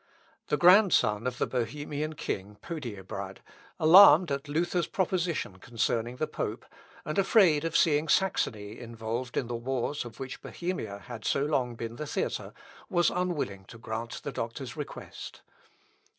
The 0.47 0.57
grandson 0.57 1.27
of 1.27 1.37
the 1.37 1.45
Bohemian 1.45 2.13
king, 2.15 2.57
Podiebrad, 2.59 3.37
alarmed 3.79 4.31
at 4.31 4.47
Luther's 4.47 4.87
proposition 4.87 5.59
concerning 5.59 6.15
the 6.15 6.25
pope, 6.25 6.65
and 7.05 7.19
afraid 7.19 7.63
of 7.63 7.77
seeing 7.77 8.07
Saxony 8.07 8.79
involved 8.79 9.37
in 9.37 9.45
the 9.45 9.53
wars 9.55 10.03
of 10.03 10.19
which 10.19 10.41
Bohemia 10.41 11.03
had 11.05 11.23
so 11.23 11.45
long 11.45 11.75
been 11.75 11.97
the 11.97 12.07
theatre, 12.07 12.51
was 12.89 13.11
unwilling 13.11 13.63
to 13.65 13.77
grant 13.77 14.23
the 14.23 14.31
doctor's 14.31 14.75
request. 14.75 15.43